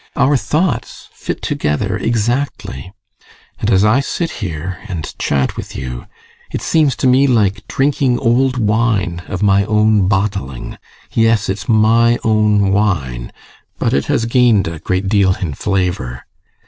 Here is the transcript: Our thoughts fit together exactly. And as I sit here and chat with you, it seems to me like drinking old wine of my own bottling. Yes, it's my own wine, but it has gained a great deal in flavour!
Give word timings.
Our 0.15 0.35
thoughts 0.35 1.09
fit 1.13 1.43
together 1.43 1.95
exactly. 1.95 2.91
And 3.59 3.69
as 3.69 3.85
I 3.85 3.99
sit 3.99 4.31
here 4.41 4.79
and 4.87 5.13
chat 5.19 5.55
with 5.55 5.75
you, 5.75 6.07
it 6.51 6.63
seems 6.63 6.95
to 6.95 7.07
me 7.07 7.27
like 7.27 7.67
drinking 7.67 8.17
old 8.17 8.57
wine 8.57 9.21
of 9.27 9.43
my 9.43 9.63
own 9.65 10.07
bottling. 10.07 10.79
Yes, 11.11 11.49
it's 11.49 11.69
my 11.69 12.17
own 12.23 12.71
wine, 12.71 13.31
but 13.77 13.93
it 13.93 14.07
has 14.07 14.25
gained 14.25 14.67
a 14.67 14.79
great 14.79 15.07
deal 15.07 15.35
in 15.35 15.53
flavour! 15.53 16.25